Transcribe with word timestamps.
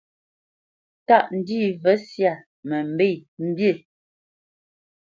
Tâʼ 1.07 1.27
ndî 1.37 1.61
və 1.83 1.93
syâ 2.09 2.33
mə 2.67 2.77
mbê 2.91 3.09
mbî. 3.47 3.71